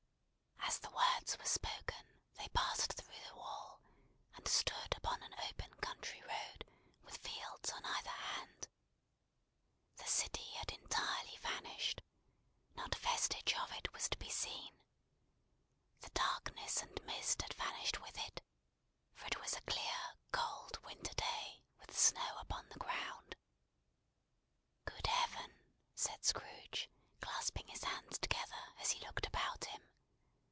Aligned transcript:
As 0.63 0.79
the 0.79 0.89
words 0.89 1.37
were 1.37 1.45
spoken, 1.45 2.27
they 2.35 2.47
passed 2.49 2.93
through 2.93 3.19
the 3.27 3.35
wall, 3.35 3.81
and 4.35 4.47
stood 4.47 4.95
upon 4.97 5.21
an 5.21 5.35
open 5.49 5.73
country 5.81 6.21
road, 6.23 6.65
with 7.03 7.17
fields 7.17 7.71
on 7.71 7.83
either 7.83 8.09
hand. 8.09 8.69
The 9.97 10.05
city 10.07 10.45
had 10.53 10.71
entirely 10.71 11.37
vanished. 11.37 12.01
Not 12.73 12.95
a 12.95 12.99
vestige 12.99 13.53
of 13.55 13.71
it 13.73 13.91
was 13.91 14.07
to 14.09 14.17
be 14.17 14.29
seen. 14.29 14.73
The 15.99 16.09
darkness 16.11 16.81
and 16.81 16.95
the 16.95 17.03
mist 17.03 17.41
had 17.41 17.53
vanished 17.53 18.01
with 18.01 18.17
it, 18.17 18.41
for 19.13 19.25
it 19.25 19.39
was 19.41 19.53
a 19.53 19.61
clear, 19.61 20.13
cold, 20.31 20.77
winter 20.85 21.13
day, 21.15 21.63
with 21.79 21.97
snow 21.97 22.37
upon 22.39 22.69
the 22.69 22.79
ground. 22.79 23.35
"Good 24.85 25.07
Heaven!" 25.07 25.57
said 25.95 26.23
Scrooge, 26.25 26.89
clasping 27.19 27.67
his 27.67 27.83
hands 27.83 28.17
together, 28.17 28.73
as 28.79 28.91
he 28.91 28.99
looked 29.05 29.27
about 29.27 29.65
him. 29.65 29.87